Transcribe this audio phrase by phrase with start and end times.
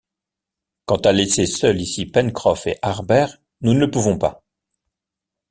[0.87, 4.43] Quant à laisser seuls ici Pencroff et Harbert, nous ne le pouvons pas!...